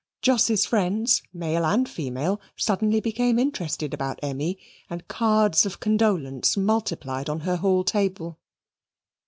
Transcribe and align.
Jos's 0.23 0.65
friends, 0.65 1.21
male 1.31 1.63
and 1.63 1.87
female, 1.87 2.41
suddenly 2.55 2.99
became 2.99 3.37
interested 3.37 3.93
about 3.93 4.19
Emmy, 4.23 4.57
and 4.89 5.07
cards 5.07 5.63
of 5.63 5.79
condolence 5.79 6.57
multiplied 6.57 7.29
on 7.29 7.41
her 7.41 7.57
hall 7.57 7.83
table. 7.83 8.39